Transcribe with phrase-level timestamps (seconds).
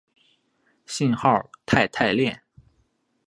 [0.87, 2.41] 信号肽肽链。